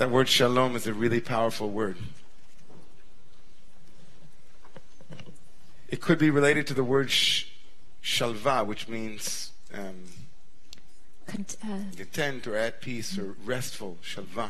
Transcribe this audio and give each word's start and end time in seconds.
That 0.00 0.10
word 0.10 0.30
shalom 0.30 0.76
is 0.76 0.86
a 0.86 0.94
really 0.94 1.20
powerful 1.20 1.68
word. 1.68 1.98
It 5.90 6.00
could 6.00 6.18
be 6.18 6.30
related 6.30 6.66
to 6.68 6.72
the 6.72 6.82
word 6.82 7.10
sh- 7.10 7.48
shalva, 8.02 8.64
which 8.64 8.88
means 8.88 9.52
um, 9.74 10.04
uh, 11.28 11.34
content 11.96 12.46
or 12.46 12.56
at 12.56 12.80
peace 12.80 13.18
or 13.18 13.36
restful. 13.44 13.98
Shalva. 14.02 14.48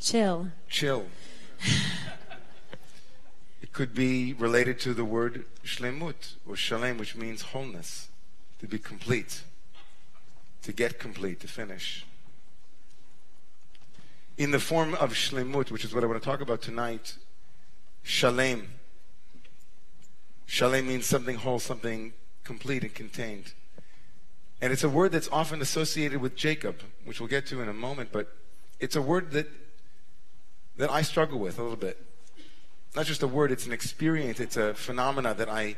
chill. 0.00 0.52
chill. 0.68 1.06
it 3.60 3.72
could 3.72 3.94
be 3.94 4.32
related 4.32 4.78
to 4.78 4.94
the 4.94 5.04
word 5.04 5.44
shlemut 5.64 6.34
or 6.46 6.54
shalem, 6.54 6.98
which 6.98 7.16
means 7.16 7.42
wholeness, 7.42 8.10
to 8.60 8.68
be 8.68 8.78
complete, 8.78 9.42
to 10.62 10.72
get 10.72 11.00
complete, 11.00 11.40
to 11.40 11.48
finish. 11.48 12.06
In 14.36 14.50
the 14.50 14.60
form 14.60 14.94
of 14.94 15.12
shlemut, 15.12 15.70
which 15.70 15.84
is 15.84 15.94
what 15.94 16.04
I 16.04 16.06
want 16.06 16.22
to 16.22 16.28
talk 16.28 16.40
about 16.40 16.60
tonight, 16.60 17.16
shalem. 18.02 18.68
Shalem 20.46 20.86
means 20.86 21.06
something 21.06 21.36
whole, 21.36 21.58
something 21.58 22.12
complete 22.44 22.82
and 22.82 22.94
contained. 22.94 23.52
And 24.60 24.72
it's 24.72 24.84
a 24.84 24.88
word 24.88 25.12
that's 25.12 25.28
often 25.32 25.60
associated 25.60 26.20
with 26.20 26.36
Jacob, 26.36 26.80
which 27.04 27.20
we'll 27.20 27.28
get 27.28 27.46
to 27.46 27.60
in 27.60 27.68
a 27.68 27.74
moment, 27.74 28.10
but 28.12 28.32
it's 28.78 28.96
a 28.96 29.02
word 29.02 29.32
that 29.32 29.48
that 30.76 30.90
I 30.90 31.02
struggle 31.02 31.38
with 31.38 31.58
a 31.58 31.62
little 31.62 31.76
bit. 31.76 32.04
Not 32.94 33.06
just 33.06 33.22
a 33.22 33.26
word, 33.26 33.50
it's 33.50 33.66
an 33.66 33.72
experience, 33.72 34.40
it's 34.40 34.56
a 34.56 34.74
phenomena 34.74 35.34
that 35.34 35.48
I, 35.48 35.76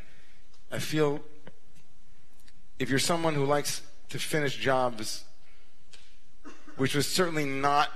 I 0.70 0.78
feel 0.78 1.20
if 2.78 2.90
you're 2.90 2.98
someone 2.98 3.34
who 3.34 3.44
likes 3.44 3.82
to 4.08 4.18
finish 4.18 4.56
jobs, 4.56 5.24
which 6.76 6.94
was 6.94 7.06
certainly 7.06 7.44
not 7.44 7.90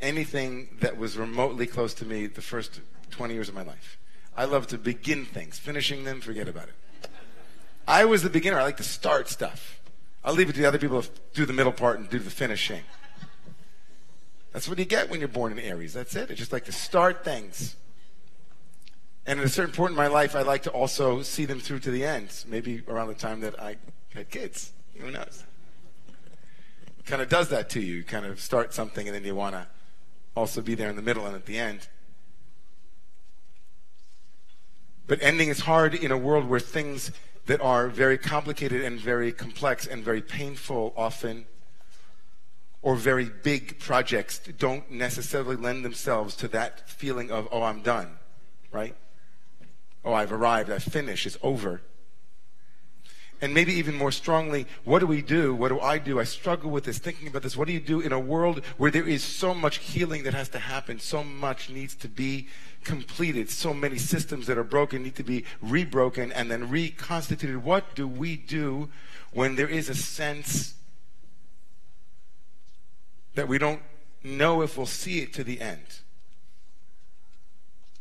anything 0.00 0.76
that 0.80 0.96
was 0.96 1.16
remotely 1.16 1.66
close 1.66 1.94
to 1.94 2.04
me 2.04 2.26
the 2.26 2.42
first 2.42 2.80
20 3.10 3.34
years 3.34 3.48
of 3.48 3.54
my 3.54 3.62
life. 3.62 3.98
I 4.36 4.44
love 4.44 4.66
to 4.68 4.78
begin 4.78 5.24
things. 5.24 5.58
Finishing 5.58 6.04
them, 6.04 6.20
forget 6.20 6.48
about 6.48 6.68
it. 6.68 7.10
I 7.88 8.04
was 8.04 8.22
the 8.22 8.30
beginner. 8.30 8.58
I 8.58 8.64
like 8.64 8.76
to 8.78 8.82
start 8.82 9.28
stuff. 9.28 9.80
I'll 10.24 10.34
leave 10.34 10.48
it 10.50 10.54
to 10.54 10.60
the 10.60 10.66
other 10.66 10.78
people 10.78 11.02
to 11.02 11.10
do 11.34 11.46
the 11.46 11.52
middle 11.52 11.72
part 11.72 11.98
and 11.98 12.10
do 12.10 12.18
the 12.18 12.30
finishing. 12.30 12.82
That's 14.52 14.68
what 14.68 14.78
you 14.78 14.84
get 14.84 15.08
when 15.08 15.20
you're 15.20 15.28
born 15.28 15.52
in 15.52 15.58
Aries. 15.58 15.94
That's 15.94 16.16
it. 16.16 16.30
I 16.30 16.34
just 16.34 16.52
like 16.52 16.64
to 16.64 16.72
start 16.72 17.24
things. 17.24 17.76
And 19.26 19.40
at 19.40 19.46
a 19.46 19.48
certain 19.48 19.72
point 19.72 19.90
in 19.90 19.96
my 19.96 20.06
life, 20.06 20.34
I 20.34 20.42
like 20.42 20.62
to 20.64 20.70
also 20.70 21.22
see 21.22 21.44
them 21.44 21.60
through 21.60 21.80
to 21.80 21.90
the 21.90 22.04
end. 22.04 22.44
Maybe 22.48 22.82
around 22.88 23.08
the 23.08 23.14
time 23.14 23.40
that 23.40 23.60
I 23.60 23.76
had 24.14 24.30
kids. 24.30 24.72
Who 24.98 25.10
knows? 25.10 25.44
Kind 27.04 27.22
of 27.22 27.28
does 27.28 27.50
that 27.50 27.70
to 27.70 27.80
you. 27.80 27.96
You 27.96 28.04
kind 28.04 28.26
of 28.26 28.40
start 28.40 28.74
something 28.74 29.06
and 29.06 29.14
then 29.14 29.24
you 29.24 29.34
want 29.34 29.54
to 29.54 29.66
also 30.36 30.60
be 30.60 30.74
there 30.74 30.90
in 30.90 30.96
the 30.96 31.02
middle 31.02 31.26
and 31.26 31.34
at 31.34 31.46
the 31.46 31.58
end. 31.58 31.88
But 35.06 35.18
ending 35.22 35.48
is 35.48 35.60
hard 35.60 35.94
in 35.94 36.10
a 36.10 36.18
world 36.18 36.48
where 36.48 36.60
things 36.60 37.10
that 37.46 37.60
are 37.60 37.88
very 37.88 38.18
complicated 38.18 38.84
and 38.84 39.00
very 39.00 39.32
complex 39.32 39.86
and 39.86 40.04
very 40.04 40.20
painful 40.20 40.92
often 40.96 41.46
or 42.82 42.96
very 42.96 43.24
big 43.24 43.78
projects 43.78 44.40
don't 44.58 44.90
necessarily 44.90 45.56
lend 45.56 45.84
themselves 45.84 46.36
to 46.36 46.48
that 46.48 46.88
feeling 46.88 47.30
of, 47.30 47.48
oh, 47.50 47.62
I'm 47.62 47.82
done, 47.82 48.18
right? 48.70 48.94
Oh, 50.04 50.12
I've 50.12 50.32
arrived, 50.32 50.70
I've 50.70 50.84
finished, 50.84 51.26
it's 51.26 51.38
over. 51.42 51.82
And 53.40 53.52
maybe 53.52 53.74
even 53.74 53.94
more 53.94 54.12
strongly, 54.12 54.66
what 54.84 55.00
do 55.00 55.06
we 55.06 55.20
do? 55.20 55.54
What 55.54 55.68
do 55.68 55.78
I 55.78 55.98
do? 55.98 56.18
I 56.18 56.24
struggle 56.24 56.70
with 56.70 56.84
this, 56.84 56.98
thinking 56.98 57.28
about 57.28 57.42
this. 57.42 57.56
What 57.56 57.66
do 57.66 57.74
you 57.74 57.80
do 57.80 58.00
in 58.00 58.12
a 58.12 58.18
world 58.18 58.64
where 58.78 58.90
there 58.90 59.06
is 59.06 59.22
so 59.22 59.52
much 59.52 59.76
healing 59.78 60.22
that 60.22 60.32
has 60.32 60.48
to 60.50 60.58
happen? 60.58 60.98
So 60.98 61.22
much 61.22 61.68
needs 61.68 61.94
to 61.96 62.08
be 62.08 62.48
completed. 62.82 63.50
So 63.50 63.74
many 63.74 63.98
systems 63.98 64.46
that 64.46 64.56
are 64.56 64.64
broken 64.64 65.02
need 65.02 65.16
to 65.16 65.22
be 65.22 65.44
rebroken 65.62 66.32
and 66.34 66.50
then 66.50 66.70
reconstituted. 66.70 67.62
What 67.62 67.94
do 67.94 68.08
we 68.08 68.36
do 68.36 68.88
when 69.32 69.56
there 69.56 69.68
is 69.68 69.90
a 69.90 69.94
sense 69.94 70.74
that 73.34 73.48
we 73.48 73.58
don't 73.58 73.82
know 74.24 74.62
if 74.62 74.78
we'll 74.78 74.86
see 74.86 75.18
it 75.18 75.34
to 75.34 75.44
the 75.44 75.60
end? 75.60 76.00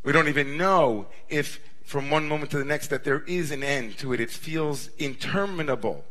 We 0.02 0.14
don't 0.14 0.30
even 0.30 0.56
know 0.56 1.08
if 1.28 1.60
from 1.86 2.10
one 2.10 2.28
moment 2.28 2.52
to 2.52 2.58
the 2.58 2.66
next 2.66 2.88
that 2.88 3.04
there 3.04 3.22
is 3.22 3.52
an 3.52 3.64
end 3.64 3.98
to 4.00 4.12
it. 4.12 4.20
It 4.20 4.32
feels 4.32 4.90
interminable. 4.98 6.04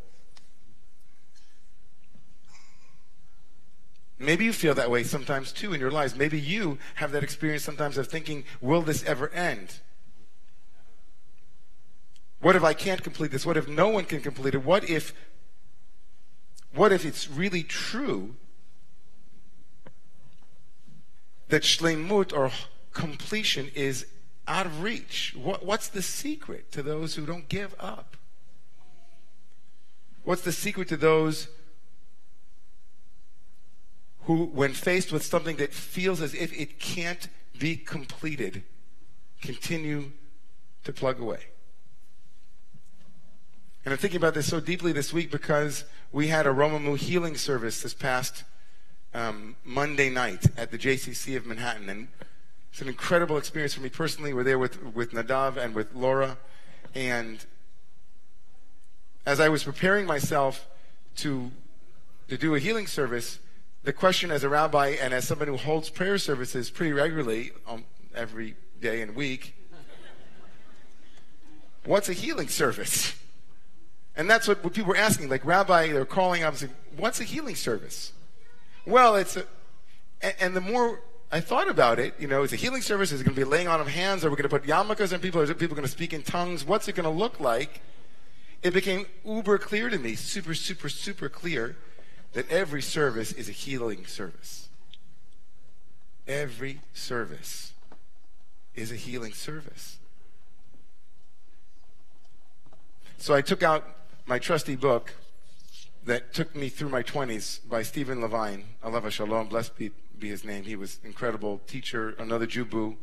Maybe 4.18 4.44
you 4.44 4.52
feel 4.52 4.74
that 4.74 4.90
way 4.90 5.02
sometimes 5.02 5.52
too 5.52 5.74
in 5.74 5.80
your 5.80 5.90
lives. 5.90 6.14
Maybe 6.14 6.40
you 6.40 6.78
have 6.94 7.10
that 7.10 7.24
experience 7.24 7.64
sometimes 7.64 7.98
of 7.98 8.06
thinking, 8.06 8.44
will 8.60 8.82
this 8.82 9.02
ever 9.04 9.28
end? 9.30 9.80
What 12.40 12.54
if 12.54 12.62
I 12.62 12.72
can't 12.72 13.02
complete 13.02 13.32
this? 13.32 13.44
What 13.44 13.56
if 13.56 13.66
no 13.66 13.88
one 13.88 14.04
can 14.04 14.20
complete 14.20 14.54
it? 14.54 14.64
What 14.64 14.88
if 14.88 15.12
what 16.72 16.92
if 16.92 17.04
it's 17.04 17.28
really 17.28 17.62
true 17.62 18.34
that 21.48 21.62
shlemut 21.62 22.32
or 22.32 22.50
completion 22.92 23.70
is 23.74 24.06
out 24.46 24.66
of 24.66 24.82
reach? 24.82 25.34
What, 25.36 25.64
what's 25.64 25.88
the 25.88 26.02
secret 26.02 26.70
to 26.72 26.82
those 26.82 27.14
who 27.14 27.26
don't 27.26 27.48
give 27.48 27.74
up? 27.78 28.16
What's 30.24 30.42
the 30.42 30.52
secret 30.52 30.88
to 30.88 30.96
those 30.96 31.48
who, 34.22 34.46
when 34.46 34.72
faced 34.72 35.12
with 35.12 35.22
something 35.22 35.56
that 35.56 35.72
feels 35.72 36.20
as 36.20 36.34
if 36.34 36.58
it 36.58 36.78
can't 36.78 37.28
be 37.58 37.76
completed, 37.76 38.62
continue 39.42 40.12
to 40.84 40.92
plug 40.92 41.20
away? 41.20 41.40
And 43.84 43.92
I'm 43.92 43.98
thinking 43.98 44.16
about 44.16 44.32
this 44.32 44.48
so 44.48 44.60
deeply 44.60 44.92
this 44.92 45.12
week 45.12 45.30
because 45.30 45.84
we 46.10 46.28
had 46.28 46.46
a 46.46 46.50
Romemu 46.50 46.96
healing 46.96 47.36
service 47.36 47.82
this 47.82 47.92
past 47.92 48.44
um, 49.12 49.56
Monday 49.62 50.08
night 50.08 50.46
at 50.56 50.70
the 50.70 50.78
JCC 50.78 51.36
of 51.36 51.44
Manhattan. 51.44 51.90
And 51.90 52.08
it's 52.74 52.82
an 52.82 52.88
incredible 52.88 53.36
experience 53.38 53.74
for 53.74 53.82
me 53.82 53.88
personally. 53.88 54.32
We're 54.32 54.42
there 54.42 54.58
with, 54.58 54.82
with 54.96 55.12
Nadav 55.12 55.56
and 55.56 55.76
with 55.76 55.94
Laura. 55.94 56.38
And 56.92 57.38
as 59.24 59.38
I 59.38 59.48
was 59.48 59.62
preparing 59.62 60.06
myself 60.06 60.66
to, 61.18 61.52
to 62.26 62.36
do 62.36 62.56
a 62.56 62.58
healing 62.58 62.88
service, 62.88 63.38
the 63.84 63.92
question 63.92 64.32
as 64.32 64.42
a 64.42 64.48
rabbi 64.48 64.96
and 65.00 65.14
as 65.14 65.24
someone 65.24 65.46
who 65.46 65.56
holds 65.56 65.88
prayer 65.88 66.18
services 66.18 66.68
pretty 66.68 66.92
regularly 66.92 67.52
um, 67.68 67.84
every 68.12 68.56
day 68.80 69.02
and 69.02 69.14
week 69.14 69.54
what's 71.84 72.08
a 72.08 72.12
healing 72.12 72.48
service? 72.48 73.14
And 74.16 74.28
that's 74.28 74.48
what, 74.48 74.64
what 74.64 74.74
people 74.74 74.88
were 74.88 74.96
asking. 74.96 75.28
Like, 75.28 75.44
Rabbi, 75.44 75.92
they're 75.92 76.04
calling 76.04 76.42
up 76.42 76.50
and 76.50 76.58
saying, 76.58 76.72
What's 76.96 77.20
a 77.20 77.24
healing 77.24 77.54
service? 77.54 78.12
Well, 78.84 79.14
it's 79.14 79.36
a, 79.36 79.44
and, 80.20 80.34
and 80.40 80.56
the 80.56 80.60
more 80.60 81.00
I 81.34 81.40
thought 81.40 81.68
about 81.68 81.98
it, 81.98 82.14
you 82.20 82.28
know, 82.28 82.44
it's 82.44 82.52
a 82.52 82.56
healing 82.56 82.80
service. 82.80 83.10
Is 83.10 83.20
it 83.20 83.24
going 83.24 83.34
to 83.34 83.40
be 83.40 83.44
laying 83.44 83.66
on 83.66 83.80
of 83.80 83.88
hands? 83.88 84.24
Are 84.24 84.30
we 84.30 84.36
going 84.36 84.48
to 84.48 84.48
put 84.48 84.62
yarmulkes 84.62 85.12
on 85.12 85.18
people? 85.18 85.40
Are 85.40 85.52
people 85.52 85.74
going 85.74 85.84
to 85.84 85.90
speak 85.90 86.12
in 86.12 86.22
tongues? 86.22 86.64
What's 86.64 86.86
it 86.86 86.94
going 86.94 87.10
to 87.10 87.10
look 87.10 87.40
like? 87.40 87.80
It 88.62 88.72
became 88.72 89.06
uber 89.24 89.58
clear 89.58 89.90
to 89.90 89.98
me, 89.98 90.14
super, 90.14 90.54
super, 90.54 90.88
super 90.88 91.28
clear, 91.28 91.74
that 92.34 92.48
every 92.52 92.80
service 92.80 93.32
is 93.32 93.48
a 93.48 93.52
healing 93.52 94.06
service. 94.06 94.68
Every 96.28 96.82
service 96.92 97.72
is 98.76 98.92
a 98.92 98.96
healing 98.96 99.32
service. 99.32 99.98
So 103.18 103.34
I 103.34 103.40
took 103.40 103.64
out 103.64 103.84
my 104.24 104.38
trusty 104.38 104.76
book 104.76 105.12
that 106.04 106.34
took 106.34 106.54
me 106.54 106.68
through 106.68 106.90
my 106.90 107.02
20s 107.02 107.66
by 107.68 107.82
Stephen 107.82 108.20
Levine. 108.20 108.64
Alav 108.84 109.10
Shalom, 109.10 109.48
blessed 109.48 109.76
be, 109.76 109.90
be 110.18 110.28
his 110.28 110.44
name. 110.44 110.64
He 110.64 110.76
was 110.76 111.00
incredible 111.02 111.60
teacher, 111.66 112.14
another 112.18 112.46
Jew, 112.46 112.96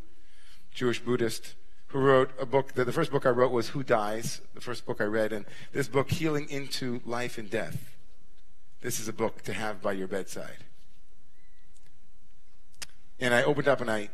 Jewish 0.74 1.00
Buddhist, 1.00 1.56
who 1.88 2.00
wrote 2.00 2.32
a 2.40 2.46
book. 2.46 2.74
The 2.74 2.92
first 2.92 3.12
book 3.12 3.26
I 3.26 3.30
wrote 3.30 3.52
was 3.52 3.70
Who 3.70 3.84
Dies, 3.84 4.42
the 4.54 4.62
first 4.62 4.86
book 4.86 5.02
I 5.02 5.06
read. 5.06 5.34
And 5.34 5.46
this 5.74 5.88
book, 5.88 6.12
Healing 6.12 6.48
into 6.50 7.02
Life 7.06 7.38
and 7.38 7.50
Death. 7.50 7.96
This 8.82 9.00
is 9.00 9.08
a 9.08 9.14
book 9.14 9.42
to 9.44 9.54
have 9.54 9.82
by 9.82 9.94
your 9.94 10.08
bedside. 10.08 10.64
And 13.20 13.34
I 13.34 13.44
opened 13.44 13.68
up 13.68 13.82
and 13.82 13.90
I 13.90 14.10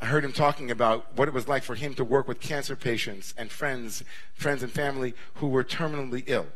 I 0.00 0.06
heard 0.06 0.24
him 0.24 0.32
talking 0.32 0.70
about 0.70 1.16
what 1.16 1.26
it 1.26 1.34
was 1.34 1.48
like 1.48 1.64
for 1.64 1.74
him 1.74 1.92
to 1.94 2.04
work 2.04 2.28
with 2.28 2.38
cancer 2.38 2.76
patients 2.76 3.34
and 3.36 3.50
friends, 3.50 4.04
friends 4.32 4.62
and 4.62 4.70
family 4.70 5.12
who 5.34 5.48
were 5.48 5.64
terminally 5.64 6.22
ill. 6.28 6.46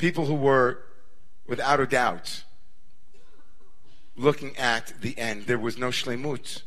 People 0.00 0.24
who 0.24 0.34
were, 0.34 0.78
without 1.46 1.78
a 1.78 1.86
doubt, 1.86 2.44
looking 4.16 4.56
at 4.56 4.94
the 5.02 5.16
end. 5.18 5.44
There 5.44 5.58
was 5.58 5.76
no 5.76 5.88
shlemut 5.88 6.62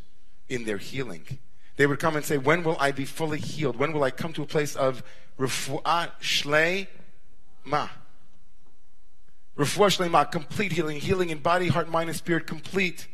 in 0.49 0.65
their 0.65 0.77
healing. 0.77 1.39
They 1.77 1.87
would 1.87 1.97
come 1.97 2.15
and 2.15 2.23
say, 2.23 2.37
When 2.37 2.61
will 2.61 2.77
I 2.79 2.91
be 2.91 3.05
fully 3.05 3.39
healed? 3.39 3.77
When 3.77 3.91
will 3.91 4.03
I 4.03 4.11
come 4.11 4.33
to 4.33 4.43
a 4.43 4.45
place 4.45 4.75
of 4.75 5.01
refu'ah 5.39 6.11
shlema? 6.21 6.85
Refuah 7.65 7.89
shlema, 9.57 10.31
complete 10.31 10.73
healing, 10.73 10.99
healing 10.99 11.31
in 11.31 11.39
body, 11.39 11.69
heart, 11.69 11.89
mind, 11.89 12.09
and 12.09 12.17
spirit, 12.17 12.45
complete. 12.45 13.07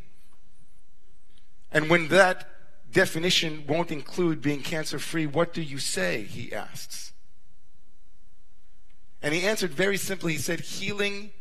And 1.72 1.90
when 1.90 2.10
that 2.10 2.46
definition 2.92 3.64
won't 3.70 3.90
include 3.90 4.42
being 4.42 4.64
cancer 4.64 5.00
free, 5.00 5.28
what 5.28 5.54
do 5.54 5.62
you 5.62 5.78
say? 5.78 6.24
He 6.24 6.52
asks. 6.52 7.14
And 9.22 9.34
he 9.34 9.44
answered 9.44 9.72
very 9.72 9.98
simply. 9.98 10.34
He 10.34 10.40
said, 10.40 10.62
Healing 10.62 11.32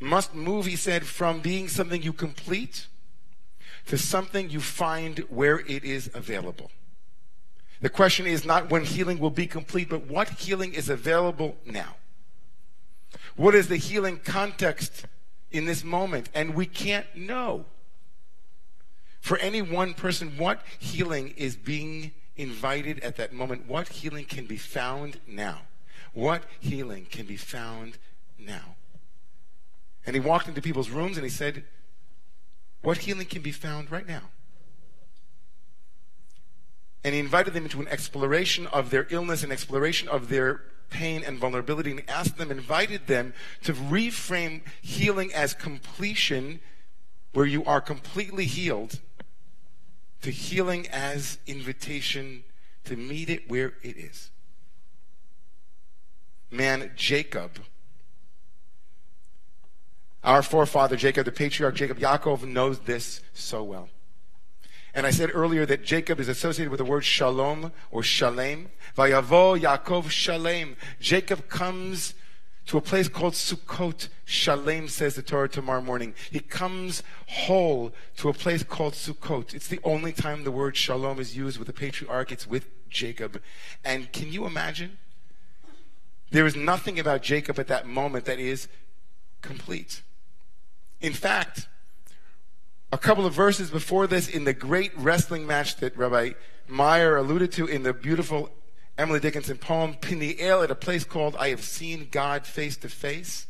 must 0.00 0.34
move, 0.34 0.66
he 0.66 0.76
said, 0.76 1.06
from 1.06 1.40
being 1.40 1.68
something 1.68 2.02
you 2.02 2.12
complete 2.12 2.86
to 3.86 3.98
something 3.98 4.50
you 4.50 4.60
find 4.60 5.18
where 5.28 5.60
it 5.60 5.84
is 5.84 6.10
available. 6.14 6.70
The 7.80 7.90
question 7.90 8.26
is 8.26 8.44
not 8.44 8.70
when 8.70 8.84
healing 8.84 9.18
will 9.18 9.30
be 9.30 9.46
complete, 9.46 9.90
but 9.90 10.06
what 10.06 10.30
healing 10.30 10.72
is 10.72 10.88
available 10.88 11.56
now. 11.66 11.96
What 13.36 13.54
is 13.54 13.68
the 13.68 13.76
healing 13.76 14.20
context 14.24 15.06
in 15.50 15.66
this 15.66 15.84
moment? 15.84 16.30
And 16.34 16.54
we 16.54 16.66
can't 16.66 17.06
know. 17.14 17.66
For 19.20 19.38
any 19.38 19.60
one 19.60 19.94
person, 19.94 20.38
what 20.38 20.62
healing 20.78 21.34
is 21.36 21.56
being 21.56 22.12
invited 22.36 23.00
at 23.00 23.16
that 23.16 23.32
moment? 23.32 23.66
What 23.66 23.88
healing 23.88 24.24
can 24.24 24.46
be 24.46 24.56
found 24.56 25.20
now? 25.26 25.62
What 26.14 26.44
healing 26.60 27.06
can 27.10 27.26
be 27.26 27.36
found 27.36 27.98
now? 28.38 28.76
And 30.06 30.14
he 30.14 30.20
walked 30.20 30.48
into 30.48 30.62
people's 30.62 30.90
rooms 30.90 31.16
and 31.16 31.24
he 31.24 31.30
said, 31.30 31.64
What 32.82 32.98
healing 32.98 33.26
can 33.26 33.42
be 33.42 33.52
found 33.52 33.90
right 33.90 34.06
now? 34.06 34.22
And 37.02 37.12
he 37.12 37.20
invited 37.20 37.52
them 37.52 37.64
into 37.64 37.80
an 37.80 37.88
exploration 37.88 38.66
of 38.68 38.90
their 38.90 39.06
illness, 39.10 39.42
an 39.42 39.52
exploration 39.52 40.08
of 40.08 40.28
their 40.28 40.62
pain 40.88 41.22
and 41.26 41.38
vulnerability, 41.38 41.90
and 41.90 42.02
asked 42.08 42.38
them, 42.38 42.50
invited 42.50 43.08
them 43.08 43.34
to 43.64 43.74
reframe 43.74 44.62
healing 44.80 45.32
as 45.34 45.52
completion, 45.52 46.60
where 47.32 47.44
you 47.44 47.64
are 47.64 47.80
completely 47.80 48.44
healed, 48.44 49.00
to 50.22 50.30
healing 50.30 50.86
as 50.88 51.38
invitation 51.46 52.44
to 52.84 52.96
meet 52.96 53.28
it 53.28 53.50
where 53.50 53.74
it 53.82 53.96
is. 53.98 54.30
Man, 56.54 56.92
Jacob, 56.94 57.58
our 60.22 60.40
forefather 60.40 60.94
Jacob, 60.94 61.24
the 61.24 61.32
patriarch 61.32 61.74
Jacob, 61.74 61.98
Yaakov 61.98 62.46
knows 62.46 62.78
this 62.78 63.22
so 63.32 63.64
well. 63.64 63.88
And 64.94 65.04
I 65.04 65.10
said 65.10 65.32
earlier 65.34 65.66
that 65.66 65.84
Jacob 65.84 66.20
is 66.20 66.28
associated 66.28 66.70
with 66.70 66.78
the 66.78 66.84
word 66.84 67.04
shalom 67.04 67.72
or 67.90 68.04
shalem. 68.04 68.68
Vayavo 68.96 69.58
Yaakov 69.58 70.10
shalem. 70.10 70.76
Jacob 71.00 71.48
comes 71.48 72.14
to 72.66 72.78
a 72.78 72.80
place 72.80 73.08
called 73.08 73.34
Sukkot. 73.34 74.08
Shalem 74.24 74.86
says 74.86 75.16
the 75.16 75.22
Torah 75.22 75.48
tomorrow 75.48 75.82
morning. 75.82 76.14
He 76.30 76.38
comes 76.38 77.02
whole 77.26 77.92
to 78.18 78.28
a 78.28 78.32
place 78.32 78.62
called 78.62 78.92
Sukkot. 78.92 79.54
It's 79.54 79.66
the 79.66 79.80
only 79.82 80.12
time 80.12 80.44
the 80.44 80.52
word 80.52 80.76
shalom 80.76 81.18
is 81.18 81.36
used 81.36 81.58
with 81.58 81.66
the 81.66 81.72
patriarch. 81.72 82.30
It's 82.30 82.46
with 82.46 82.68
Jacob. 82.88 83.42
And 83.84 84.12
can 84.12 84.32
you 84.32 84.46
imagine? 84.46 84.98
There 86.30 86.46
is 86.46 86.56
nothing 86.56 86.98
about 86.98 87.22
Jacob 87.22 87.58
at 87.58 87.68
that 87.68 87.86
moment 87.86 88.24
that 88.24 88.38
is 88.38 88.68
complete. 89.40 90.02
In 91.00 91.12
fact, 91.12 91.68
a 92.92 92.98
couple 92.98 93.26
of 93.26 93.34
verses 93.34 93.70
before 93.70 94.06
this, 94.06 94.28
in 94.28 94.44
the 94.44 94.52
great 94.52 94.96
wrestling 94.96 95.46
match 95.46 95.76
that 95.76 95.96
Rabbi 95.96 96.30
Meyer 96.68 97.16
alluded 97.16 97.52
to 97.52 97.66
in 97.66 97.82
the 97.82 97.92
beautiful 97.92 98.50
Emily 98.96 99.20
Dickinson 99.20 99.58
poem, 99.58 99.94
Peniel, 99.94 100.62
at 100.62 100.70
a 100.70 100.76
place 100.76 101.04
called 101.04 101.36
I 101.36 101.48
Have 101.48 101.62
Seen 101.62 102.08
God 102.10 102.46
Face 102.46 102.76
to 102.78 102.88
Face. 102.88 103.46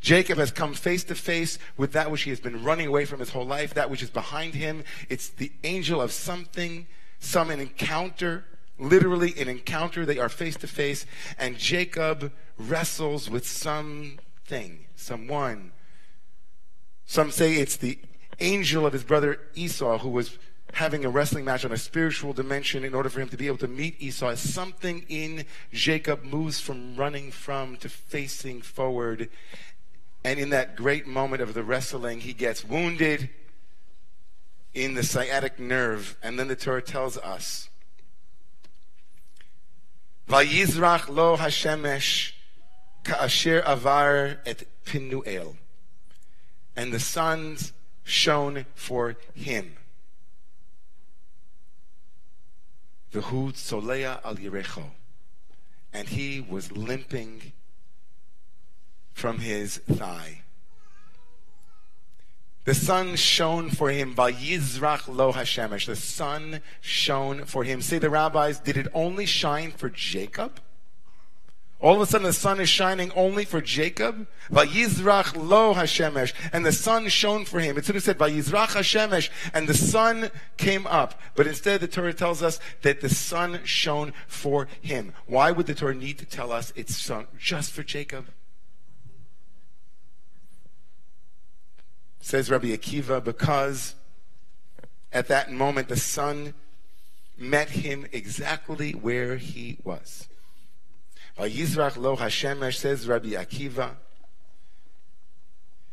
Jacob 0.00 0.36
has 0.36 0.50
come 0.50 0.74
face 0.74 1.02
to 1.04 1.14
face 1.14 1.58
with 1.78 1.92
that 1.92 2.10
which 2.10 2.22
he 2.22 2.30
has 2.30 2.40
been 2.40 2.62
running 2.62 2.86
away 2.86 3.06
from 3.06 3.20
his 3.20 3.30
whole 3.30 3.46
life, 3.46 3.72
that 3.72 3.88
which 3.88 4.02
is 4.02 4.10
behind 4.10 4.54
him. 4.54 4.84
It's 5.08 5.28
the 5.28 5.50
angel 5.62 6.02
of 6.02 6.12
something, 6.12 6.86
some 7.20 7.50
encounter, 7.50 8.44
literally 8.78 9.34
an 9.38 9.48
encounter. 9.48 10.04
They 10.04 10.18
are 10.18 10.28
face 10.28 10.56
to 10.56 10.66
face, 10.66 11.06
and 11.38 11.58
Jacob 11.58 12.32
wrestles 12.58 13.30
with 13.30 13.46
something, 13.46 14.86
someone. 14.96 15.72
Some 17.06 17.30
say 17.30 17.54
it's 17.54 17.76
the 17.76 17.98
angel 18.40 18.86
of 18.86 18.92
his 18.92 19.04
brother 19.04 19.40
Esau 19.54 19.98
who 19.98 20.08
was 20.08 20.38
having 20.74 21.04
a 21.04 21.08
wrestling 21.08 21.44
match 21.44 21.64
on 21.64 21.72
a 21.72 21.76
spiritual 21.76 22.32
dimension 22.32 22.84
in 22.84 22.94
order 22.94 23.08
for 23.08 23.20
him 23.20 23.28
to 23.28 23.36
be 23.36 23.46
able 23.46 23.58
to 23.58 23.68
meet 23.68 24.00
Esau. 24.00 24.34
Something 24.34 25.04
in 25.08 25.44
Jacob 25.72 26.24
moves 26.24 26.60
from 26.60 26.96
running 26.96 27.30
from 27.30 27.76
to 27.76 27.88
facing 27.88 28.60
forward. 28.60 29.30
And 30.24 30.40
in 30.40 30.50
that 30.50 30.74
great 30.74 31.06
moment 31.06 31.42
of 31.42 31.54
the 31.54 31.62
wrestling, 31.62 32.20
he 32.20 32.32
gets 32.32 32.64
wounded 32.64 33.30
in 34.72 34.94
the 34.94 35.04
sciatic 35.04 35.60
nerve. 35.60 36.16
And 36.22 36.38
then 36.38 36.48
the 36.48 36.56
Torah 36.56 36.82
tells 36.82 37.16
us, 37.18 37.68
Vayizrach 40.28 41.08
lo 41.08 41.36
Hashemesh 41.36 42.32
ka'asher 43.04 43.62
avar 43.66 44.38
et 44.46 44.64
Penuel. 44.84 45.56
And 46.76 46.92
the 46.92 47.00
suns 47.00 47.72
shone 48.02 48.66
for 48.74 49.16
him. 49.34 49.76
V'hu 53.12 53.52
tsolea 53.52 54.20
al 54.24 54.36
Yerecho. 54.36 54.84
And 55.92 56.08
he 56.08 56.40
was 56.40 56.72
limping 56.72 57.52
from 59.12 59.38
his 59.38 59.78
thigh. 59.78 60.43
The 62.64 62.74
sun 62.74 63.16
shone 63.16 63.68
for 63.68 63.90
him. 63.90 64.14
Vayizrach 64.14 65.06
lo 65.06 65.32
Hashemesh. 65.32 65.86
The 65.86 65.96
sun 65.96 66.60
shone 66.80 67.44
for 67.44 67.64
him. 67.64 67.82
Say 67.82 67.98
the 67.98 68.08
rabbis, 68.08 68.58
did 68.58 68.76
it 68.76 68.88
only 68.94 69.26
shine 69.26 69.70
for 69.70 69.90
Jacob? 69.90 70.60
All 71.80 71.96
of 71.96 72.00
a 72.00 72.06
sudden, 72.06 72.26
the 72.26 72.32
sun 72.32 72.60
is 72.60 72.70
shining 72.70 73.12
only 73.14 73.44
for 73.44 73.60
Jacob. 73.60 74.26
Vayizrach 74.50 75.36
lo 75.36 75.74
Hashemesh, 75.74 76.32
and 76.50 76.64
the 76.64 76.72
sun 76.72 77.08
shone 77.08 77.44
for 77.44 77.60
him. 77.60 77.76
It 77.76 77.84
should 77.84 77.96
have 77.96 78.04
said 78.04 78.18
Vayizrach 78.18 78.68
Hashemesh, 78.68 79.28
and 79.52 79.68
the 79.68 79.74
sun 79.74 80.30
came 80.56 80.86
up. 80.86 81.20
But 81.34 81.46
instead, 81.46 81.80
the 81.80 81.88
Torah 81.88 82.14
tells 82.14 82.42
us 82.42 82.58
that 82.80 83.02
the 83.02 83.10
sun 83.10 83.60
shone 83.64 84.14
for 84.26 84.68
him. 84.80 85.12
Why 85.26 85.50
would 85.50 85.66
the 85.66 85.74
Torah 85.74 85.94
need 85.94 86.16
to 86.20 86.24
tell 86.24 86.50
us 86.50 86.72
it's 86.74 86.96
sun 86.96 87.26
just 87.38 87.72
for 87.72 87.82
Jacob? 87.82 88.28
Says 92.24 92.50
Rabbi 92.50 92.68
Akiva, 92.68 93.22
because 93.22 93.94
at 95.12 95.28
that 95.28 95.52
moment 95.52 95.88
the 95.88 95.96
sun 95.98 96.54
met 97.36 97.68
him 97.68 98.06
exactly 98.12 98.92
where 98.92 99.36
he 99.36 99.76
was. 99.84 100.26
Vayizrach 101.38 101.98
lo 101.98 102.16
Hashemesh, 102.16 102.76
says 102.76 103.06
Rabbi 103.06 103.32
Akiva. 103.32 103.90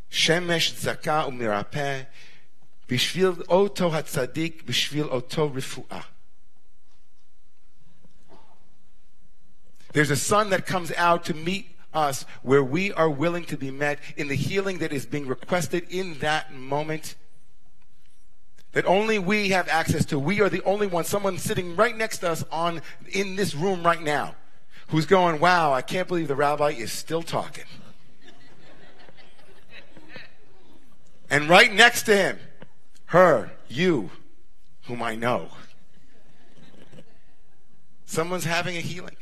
Shemesh 0.09 0.71
zaka 0.81 1.29
umirapeh, 1.29 2.05
bishvil 2.87 3.43
oto 3.49 3.89
hatzadik, 3.89 4.63
bishvil 4.63 5.11
oto 5.11 5.49
refuah. 5.49 6.05
There's 9.91 10.11
a 10.11 10.15
sun 10.15 10.49
that 10.51 10.65
comes 10.65 10.93
out 10.93 11.25
to 11.25 11.33
meet 11.33 11.70
us 11.93 12.25
where 12.41 12.63
we 12.63 12.91
are 12.93 13.09
willing 13.09 13.45
to 13.45 13.57
be 13.57 13.71
met 13.71 13.99
in 14.17 14.27
the 14.27 14.35
healing 14.35 14.79
that 14.79 14.91
is 14.91 15.05
being 15.05 15.27
requested 15.27 15.85
in 15.89 16.15
that 16.19 16.53
moment 16.53 17.15
that 18.73 18.85
only 18.85 19.19
we 19.19 19.49
have 19.49 19.67
access 19.67 20.05
to. 20.05 20.17
We 20.17 20.41
are 20.41 20.49
the 20.49 20.63
only 20.63 20.87
one, 20.87 21.03
someone 21.03 21.37
sitting 21.37 21.75
right 21.75 21.95
next 21.95 22.19
to 22.19 22.29
us 22.29 22.43
on 22.51 22.81
in 23.09 23.35
this 23.35 23.53
room 23.53 23.83
right 23.83 24.01
now 24.01 24.35
who's 24.87 25.05
going, 25.05 25.39
Wow, 25.39 25.73
I 25.73 25.81
can't 25.81 26.07
believe 26.07 26.27
the 26.27 26.35
rabbi 26.35 26.71
is 26.71 26.91
still 26.91 27.21
talking. 27.21 27.65
and 31.29 31.49
right 31.49 31.73
next 31.73 32.03
to 32.03 32.15
him, 32.15 32.39
her, 33.05 33.51
you, 33.67 34.11
whom 34.85 35.01
I 35.01 35.15
know. 35.15 35.49
Someone's 38.05 38.45
having 38.45 38.75
a 38.75 38.81
healing. 38.81 39.15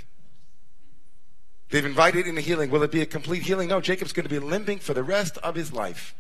They've 1.70 1.86
invited 1.86 2.26
in 2.26 2.38
a 2.38 2.42
healing. 2.42 2.72
Will 2.72 2.84
it 2.84 2.92
be 2.92 3.02
a 3.02 3.06
complete 3.06 3.44
healing? 3.44 3.70
No, 3.70 3.80
Jacob's 3.80 4.14
going 4.14 4.28
to 4.28 4.30
be 4.30 4.40
limping 4.40 4.80
for 4.80 4.94
the 4.94 5.04
rest 5.04 5.38
of 5.40 5.56
his 5.56 5.72
life. 5.72 6.16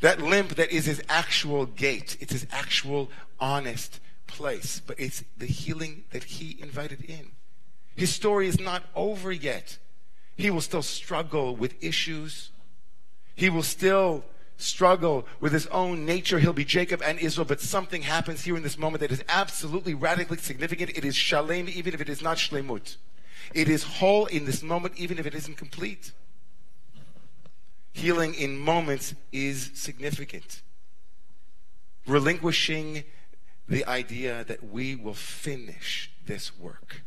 That 0.00 0.20
limp 0.20 0.56
that 0.56 0.72
is 0.72 0.86
his 0.86 1.02
actual 1.08 1.66
gait, 1.66 2.16
it's 2.20 2.32
his 2.32 2.46
actual 2.50 3.10
honest 3.38 4.00
place, 4.26 4.80
but 4.84 4.98
it's 4.98 5.22
the 5.36 5.46
healing 5.46 6.04
that 6.10 6.24
he 6.24 6.56
invited 6.60 7.04
in. 7.04 7.32
His 7.96 8.12
story 8.12 8.48
is 8.48 8.58
not 8.58 8.84
over 8.94 9.30
yet. 9.30 9.78
He 10.36 10.50
will 10.50 10.62
still 10.62 10.82
struggle 10.82 11.54
with 11.54 11.74
issues. 11.82 12.50
He 13.34 13.50
will 13.50 13.62
still 13.62 14.24
struggle 14.56 15.26
with 15.38 15.52
his 15.52 15.66
own 15.66 16.06
nature. 16.06 16.38
He'll 16.38 16.52
be 16.52 16.64
Jacob 16.64 17.02
and 17.02 17.18
Israel, 17.18 17.44
but 17.44 17.60
something 17.60 18.02
happens 18.02 18.44
here 18.44 18.56
in 18.56 18.62
this 18.62 18.78
moment 18.78 19.00
that 19.00 19.12
is 19.12 19.22
absolutely 19.28 19.92
radically 19.92 20.38
significant. 20.38 20.96
It 20.96 21.04
is 21.04 21.14
shalem, 21.14 21.68
even 21.68 21.92
if 21.92 22.00
it 22.00 22.08
is 22.08 22.22
not 22.22 22.38
shlemut. 22.38 22.96
It 23.54 23.68
is 23.68 23.82
whole 23.82 24.26
in 24.26 24.44
this 24.44 24.62
moment, 24.62 24.94
even 24.96 25.18
if 25.18 25.26
it 25.26 25.34
isn't 25.34 25.56
complete. 25.56 26.12
Healing 27.92 28.34
in 28.34 28.58
moments 28.58 29.14
is 29.32 29.70
significant. 29.74 30.62
Relinquishing 32.06 33.04
the 33.68 33.84
idea 33.86 34.44
that 34.44 34.64
we 34.70 34.94
will 34.94 35.14
finish 35.14 36.10
this 36.26 36.56
work. 36.58 37.02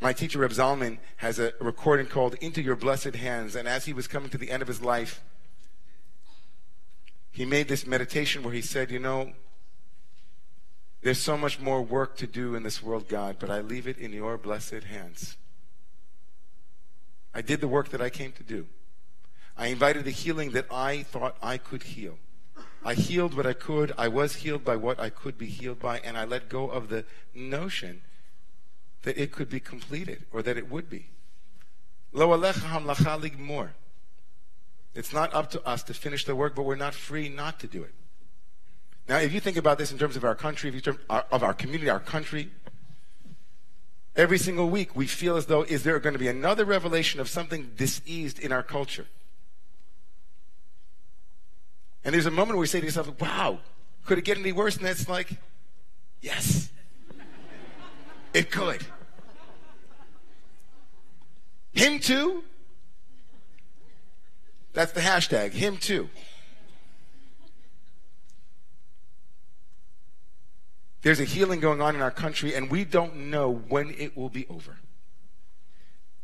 My 0.00 0.14
teacher, 0.14 0.38
Reb 0.38 0.52
Zalman, 0.52 0.98
has 1.18 1.38
a 1.38 1.52
recording 1.60 2.06
called 2.06 2.34
Into 2.40 2.62
Your 2.62 2.76
Blessed 2.76 3.14
Hands. 3.16 3.54
And 3.54 3.68
as 3.68 3.84
he 3.84 3.92
was 3.92 4.06
coming 4.06 4.30
to 4.30 4.38
the 4.38 4.50
end 4.50 4.62
of 4.62 4.68
his 4.68 4.80
life, 4.80 5.22
he 7.30 7.44
made 7.44 7.68
this 7.68 7.86
meditation 7.86 8.42
where 8.42 8.54
he 8.54 8.62
said, 8.62 8.90
You 8.90 8.98
know, 8.98 9.32
there's 11.02 11.20
so 11.20 11.36
much 11.36 11.58
more 11.58 11.80
work 11.82 12.16
to 12.18 12.26
do 12.26 12.54
in 12.54 12.62
this 12.62 12.82
world, 12.82 13.08
God, 13.08 13.36
but 13.38 13.50
I 13.50 13.60
leave 13.60 13.86
it 13.86 13.98
in 13.98 14.12
your 14.12 14.36
blessed 14.36 14.84
hands. 14.84 15.36
I 17.34 17.42
did 17.42 17.60
the 17.60 17.68
work 17.68 17.88
that 17.90 18.02
I 18.02 18.10
came 18.10 18.32
to 18.32 18.42
do. 18.42 18.66
I 19.56 19.68
invited 19.68 20.04
the 20.04 20.10
healing 20.10 20.50
that 20.50 20.66
I 20.70 21.02
thought 21.02 21.36
I 21.42 21.58
could 21.58 21.82
heal. 21.84 22.18
I 22.84 22.94
healed 22.94 23.34
what 23.34 23.46
I 23.46 23.52
could. 23.52 23.92
I 23.96 24.08
was 24.08 24.36
healed 24.36 24.64
by 24.64 24.76
what 24.76 24.98
I 24.98 25.10
could 25.10 25.36
be 25.36 25.46
healed 25.46 25.78
by, 25.78 25.98
and 26.00 26.16
I 26.16 26.24
let 26.24 26.48
go 26.48 26.68
of 26.68 26.88
the 26.88 27.04
notion 27.34 28.02
that 29.02 29.18
it 29.18 29.32
could 29.32 29.48
be 29.48 29.60
completed 29.60 30.24
or 30.32 30.42
that 30.42 30.56
it 30.56 30.70
would 30.70 30.88
be. 30.90 31.10
It's 34.94 35.12
not 35.12 35.32
up 35.34 35.50
to 35.50 35.64
us 35.66 35.82
to 35.84 35.94
finish 35.94 36.24
the 36.24 36.34
work, 36.34 36.54
but 36.54 36.64
we're 36.64 36.74
not 36.76 36.94
free 36.94 37.28
not 37.28 37.60
to 37.60 37.66
do 37.66 37.82
it. 37.82 37.94
Now, 39.08 39.18
if 39.18 39.32
you 39.32 39.40
think 39.40 39.56
about 39.56 39.78
this 39.78 39.90
in 39.90 39.98
terms 39.98 40.16
of 40.16 40.24
our 40.24 40.34
country, 40.34 40.80
of 41.08 41.42
our 41.42 41.54
community, 41.54 41.90
our 41.90 42.00
country, 42.00 42.50
every 44.14 44.38
single 44.38 44.70
week 44.70 44.94
we 44.94 45.06
feel 45.06 45.36
as 45.36 45.46
though 45.46 45.62
is 45.62 45.82
there 45.82 45.98
going 45.98 46.12
to 46.12 46.18
be 46.18 46.28
another 46.28 46.64
revelation 46.64 47.20
of 47.20 47.28
something 47.28 47.72
diseased 47.76 48.38
in 48.38 48.52
our 48.52 48.62
culture? 48.62 49.06
And 52.04 52.14
there's 52.14 52.26
a 52.26 52.30
moment 52.30 52.50
where 52.50 52.60
we 52.60 52.66
say 52.66 52.80
to 52.80 52.86
yourself, 52.86 53.20
wow, 53.20 53.58
could 54.06 54.18
it 54.18 54.24
get 54.24 54.38
any 54.38 54.52
worse? 54.52 54.76
And 54.76 54.86
that's 54.86 55.08
like, 55.08 55.30
yes, 56.20 56.70
it 58.32 58.50
could. 58.50 58.84
Him 61.72 61.98
too? 61.98 62.44
That's 64.72 64.92
the 64.92 65.00
hashtag, 65.00 65.50
him 65.50 65.76
too. 65.76 66.08
There's 71.02 71.20
a 71.20 71.24
healing 71.24 71.60
going 71.60 71.80
on 71.80 71.94
in 71.94 72.02
our 72.02 72.10
country, 72.10 72.54
and 72.54 72.70
we 72.70 72.84
don't 72.84 73.16
know 73.30 73.50
when 73.50 73.94
it 73.98 74.16
will 74.16 74.28
be 74.28 74.46
over. 74.48 74.76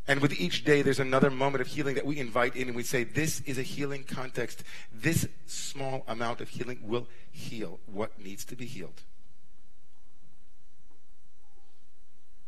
And 0.07 0.21
with 0.21 0.39
each 0.39 0.63
day, 0.63 0.81
there's 0.81 0.99
another 0.99 1.29
moment 1.29 1.61
of 1.61 1.67
healing 1.67 1.95
that 1.95 2.05
we 2.05 2.19
invite 2.19 2.55
in, 2.55 2.67
and 2.67 2.75
we 2.75 2.83
say, 2.83 3.03
This 3.03 3.41
is 3.41 3.57
a 3.57 3.63
healing 3.63 4.03
context. 4.03 4.63
This 4.93 5.27
small 5.47 6.03
amount 6.07 6.39
of 6.39 6.49
healing 6.49 6.79
will 6.83 7.07
heal 7.31 7.79
what 7.87 8.17
needs 8.19 8.45
to 8.45 8.55
be 8.55 8.65
healed. 8.65 9.01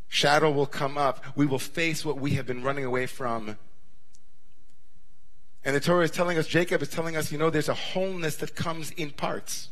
Shadow 0.07 0.51
will 0.51 0.65
come 0.65 0.97
up. 0.97 1.23
We 1.35 1.45
will 1.45 1.59
face 1.59 2.05
what 2.05 2.19
we 2.19 2.31
have 2.31 2.47
been 2.47 2.63
running 2.63 2.85
away 2.85 3.05
from. 3.05 3.57
And 5.63 5.75
the 5.75 5.79
Torah 5.79 6.05
is 6.05 6.11
telling 6.11 6.37
us, 6.37 6.47
Jacob 6.47 6.81
is 6.81 6.89
telling 6.89 7.17
us, 7.17 7.31
you 7.31 7.37
know, 7.37 7.49
there's 7.49 7.69
a 7.69 7.73
wholeness 7.73 8.37
that 8.37 8.55
comes 8.55 8.91
in 8.91 9.11
parts. 9.11 9.69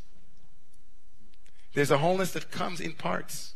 There's 1.78 1.92
a 1.92 2.00
wholeness 2.00 2.32
that 2.32 2.50
comes 2.50 2.82
in 2.82 2.94
parts. 2.94 3.54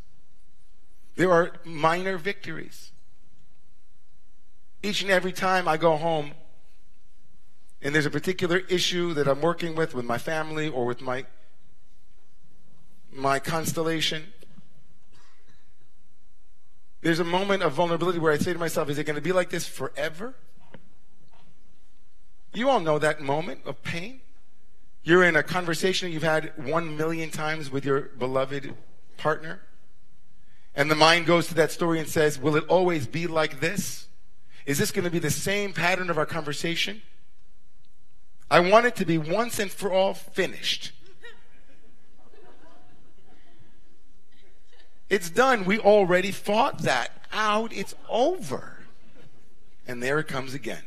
There 1.15 1.31
are 1.31 1.53
minor 1.63 2.19
victories. 2.19 2.91
Each 4.83 5.01
and 5.01 5.09
every 5.09 5.31
time 5.31 5.67
I 5.67 5.77
go 5.77 5.97
home 5.97 6.33
and 7.81 7.95
there's 7.95 8.05
a 8.05 8.11
particular 8.11 8.59
issue 8.69 9.15
that 9.15 9.27
I'm 9.27 9.41
working 9.41 9.73
with 9.73 9.95
with 9.95 10.05
my 10.05 10.19
family 10.19 10.69
or 10.69 10.85
with 10.85 11.01
my 11.01 11.25
my 13.11 13.39
constellation, 13.39 14.27
there's 17.01 17.19
a 17.19 17.23
moment 17.23 17.63
of 17.63 17.73
vulnerability 17.73 18.19
where 18.19 18.33
I 18.33 18.37
say 18.37 18.53
to 18.53 18.59
myself, 18.59 18.87
is 18.89 18.99
it 18.99 19.05
going 19.05 19.15
to 19.15 19.21
be 19.23 19.31
like 19.31 19.49
this 19.49 19.65
forever? 19.65 20.35
You 22.53 22.69
all 22.69 22.81
know 22.81 22.99
that 22.99 23.19
moment 23.19 23.61
of 23.65 23.81
pain. 23.81 24.21
You're 25.03 25.23
in 25.23 25.35
a 25.35 25.43
conversation 25.43 26.11
you've 26.11 26.23
had 26.23 26.53
one 26.57 26.95
million 26.95 27.31
times 27.31 27.71
with 27.71 27.85
your 27.85 28.01
beloved 28.01 28.75
partner. 29.17 29.61
And 30.75 30.89
the 30.89 30.95
mind 30.95 31.25
goes 31.25 31.47
to 31.47 31.55
that 31.55 31.71
story 31.71 31.99
and 31.99 32.07
says, 32.07 32.39
Will 32.39 32.55
it 32.55 32.65
always 32.67 33.07
be 33.07 33.27
like 33.27 33.59
this? 33.59 34.07
Is 34.65 34.77
this 34.77 34.91
going 34.91 35.05
to 35.05 35.11
be 35.11 35.19
the 35.19 35.31
same 35.31 35.73
pattern 35.73 36.09
of 36.09 36.17
our 36.17 36.25
conversation? 36.25 37.01
I 38.49 38.59
want 38.59 38.85
it 38.85 38.95
to 38.97 39.05
be 39.05 39.17
once 39.17 39.59
and 39.59 39.71
for 39.71 39.91
all 39.91 40.13
finished. 40.13 40.91
It's 45.09 45.29
done. 45.29 45.65
We 45.65 45.79
already 45.79 46.31
fought 46.31 46.83
that 46.83 47.11
out. 47.33 47.73
It's 47.73 47.95
over. 48.07 48.77
And 49.87 50.01
there 50.01 50.19
it 50.19 50.27
comes 50.27 50.53
again. 50.53 50.83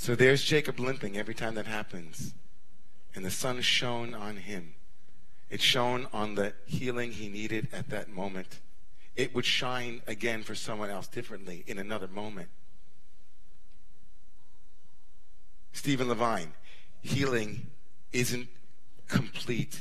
So 0.00 0.14
there's 0.14 0.44
Jacob 0.44 0.78
limping 0.78 1.18
every 1.18 1.34
time 1.34 1.56
that 1.56 1.66
happens. 1.66 2.32
And 3.16 3.24
the 3.24 3.32
sun 3.32 3.60
shone 3.62 4.14
on 4.14 4.36
him. 4.36 4.74
It 5.50 5.60
shone 5.60 6.06
on 6.12 6.36
the 6.36 6.52
healing 6.66 7.10
he 7.10 7.28
needed 7.28 7.66
at 7.72 7.90
that 7.90 8.08
moment. 8.08 8.60
It 9.16 9.34
would 9.34 9.44
shine 9.44 10.02
again 10.06 10.44
for 10.44 10.54
someone 10.54 10.88
else 10.88 11.08
differently 11.08 11.64
in 11.66 11.78
another 11.80 12.06
moment. 12.06 12.48
Stephen 15.72 16.08
Levine, 16.08 16.52
healing 17.00 17.66
isn't 18.12 18.46
complete 19.08 19.80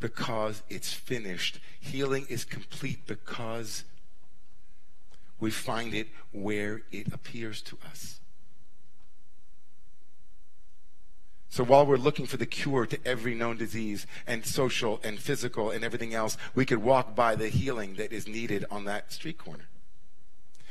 because 0.00 0.62
it's 0.70 0.94
finished. 0.94 1.60
Healing 1.78 2.24
is 2.30 2.46
complete 2.46 3.06
because 3.06 3.84
we 5.38 5.50
find 5.50 5.92
it 5.92 6.08
where 6.32 6.80
it 6.90 7.12
appears 7.12 7.60
to 7.60 7.76
us. 7.90 8.19
So 11.50 11.64
while 11.64 11.84
we're 11.84 11.96
looking 11.96 12.26
for 12.26 12.36
the 12.36 12.46
cure 12.46 12.86
to 12.86 12.98
every 13.04 13.34
known 13.34 13.56
disease 13.56 14.06
and 14.24 14.46
social 14.46 15.00
and 15.02 15.18
physical 15.18 15.72
and 15.72 15.82
everything 15.82 16.14
else, 16.14 16.36
we 16.54 16.64
could 16.64 16.78
walk 16.78 17.16
by 17.16 17.34
the 17.34 17.48
healing 17.48 17.96
that 17.96 18.12
is 18.12 18.28
needed 18.28 18.64
on 18.70 18.84
that 18.84 19.12
street 19.12 19.36
corner. 19.36 19.64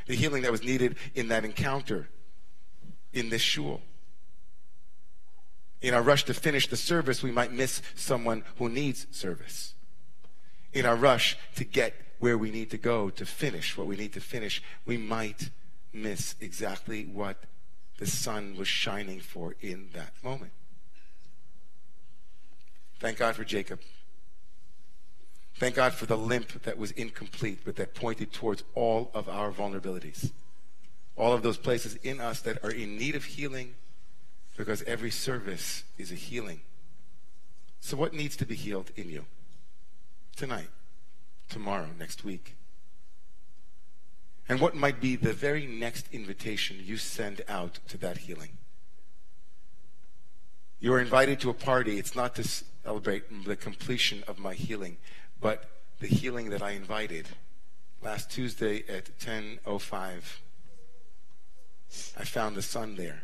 The 0.07 0.15
healing 0.15 0.41
that 0.43 0.53
was 0.53 0.63
needed 0.63 0.95
in 1.13 1.27
that 1.27 1.43
encounter 1.43 2.07
in 3.11 3.29
this 3.29 3.41
shul. 3.41 3.81
In 5.81 5.93
our 5.93 6.01
rush 6.01 6.23
to 6.25 6.33
finish 6.33 6.69
the 6.69 6.77
service, 6.77 7.21
we 7.21 7.31
might 7.31 7.51
miss 7.51 7.81
someone 7.95 8.45
who 8.57 8.69
needs 8.69 9.05
service. 9.11 9.73
In 10.71 10.85
our 10.85 10.95
rush 10.95 11.37
to 11.55 11.65
get 11.65 11.93
where 12.19 12.37
we 12.37 12.51
need 12.51 12.69
to 12.71 12.77
go 12.77 13.09
to 13.09 13.25
finish 13.25 13.77
what 13.77 13.87
we 13.87 13.97
need 13.97 14.13
to 14.13 14.21
finish, 14.21 14.63
we 14.85 14.95
might 14.95 15.49
miss 15.91 16.35
exactly 16.39 17.03
what 17.03 17.43
the 17.97 18.07
sun 18.07 18.55
was 18.57 18.67
shining 18.67 19.19
for 19.19 19.55
in 19.59 19.89
that 19.93 20.13
moment. 20.23 20.51
Thank 22.99 23.17
God 23.17 23.35
for 23.35 23.43
Jacob. 23.43 23.79
Thank 25.55 25.75
God 25.75 25.93
for 25.93 26.05
the 26.05 26.17
limp 26.17 26.63
that 26.63 26.77
was 26.77 26.91
incomplete, 26.91 27.59
but 27.65 27.75
that 27.77 27.93
pointed 27.93 28.31
towards 28.31 28.63
all 28.75 29.11
of 29.13 29.27
our 29.27 29.51
vulnerabilities. 29.51 30.31
All 31.15 31.33
of 31.33 31.41
those 31.41 31.57
places 31.57 31.95
in 31.95 32.21
us 32.21 32.39
that 32.41 32.63
are 32.63 32.71
in 32.71 32.97
need 32.97 33.15
of 33.15 33.25
healing 33.25 33.75
because 34.55 34.83
every 34.83 35.11
service 35.11 35.83
is 35.97 36.11
a 36.11 36.15
healing. 36.15 36.61
So, 37.81 37.97
what 37.97 38.13
needs 38.13 38.35
to 38.37 38.45
be 38.45 38.55
healed 38.55 38.91
in 38.95 39.09
you? 39.09 39.25
Tonight, 40.35 40.69
tomorrow, 41.49 41.87
next 41.97 42.23
week? 42.23 42.55
And 44.49 44.59
what 44.59 44.75
might 44.75 44.99
be 44.99 45.15
the 45.15 45.33
very 45.33 45.65
next 45.65 46.07
invitation 46.11 46.81
you 46.83 46.97
send 46.97 47.41
out 47.47 47.79
to 47.89 47.97
that 47.97 48.19
healing? 48.19 48.57
You 50.81 50.93
are 50.93 51.01
invited 51.01 51.41
to 51.41 51.49
a 51.49 51.53
party. 51.53 51.99
It's 51.99 52.15
not 52.15 52.35
to 52.35 52.43
celebrate 52.43 53.45
the 53.45 53.57
completion 53.57 54.23
of 54.29 54.39
my 54.39 54.53
healing, 54.53 54.97
but 55.41 55.69
the 55.99 56.07
healing 56.07 56.51
that 56.51 56.61
I 56.61 56.71
invited 56.71 57.27
last 58.01 58.31
Tuesday 58.31 58.85
at 58.87 59.19
10:05. 59.19 60.39
I 62.17 62.23
found 62.23 62.55
the 62.55 62.61
sun 62.61 62.95
there. 62.95 63.23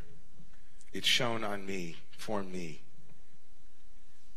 It 0.92 1.06
shone 1.06 1.46
on 1.46 1.66
me, 1.66 1.96
for 2.12 2.44
me. 2.44 2.82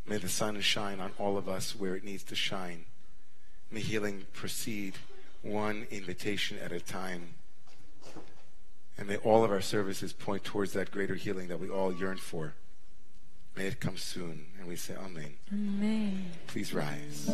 May 0.06 0.18
the 0.18 0.28
sun 0.28 0.60
shine 0.60 1.00
on 1.00 1.12
all 1.18 1.36
of 1.36 1.48
us 1.48 1.74
where 1.74 1.96
it 1.96 2.04
needs 2.04 2.22
to 2.24 2.36
shine. 2.36 2.84
May 3.68 3.80
healing 3.80 4.26
proceed 4.32 4.94
one 5.42 5.88
invitation 5.90 6.56
at 6.58 6.70
a 6.70 6.78
time. 6.80 7.34
And 8.96 9.08
may 9.08 9.16
all 9.16 9.42
of 9.42 9.50
our 9.50 9.60
services 9.60 10.12
point 10.12 10.44
towards 10.44 10.72
that 10.74 10.92
greater 10.92 11.16
healing 11.16 11.48
that 11.48 11.60
we 11.60 11.68
all 11.68 11.92
yearn 11.92 12.18
for. 12.18 12.54
May 13.58 13.66
it 13.66 13.80
come 13.80 13.96
soon. 13.96 14.46
And 14.60 14.68
we 14.68 14.76
say, 14.76 14.94
Amen. 15.04 15.34
Amen. 15.52 16.26
Please 16.46 16.72
rise. 16.72 17.28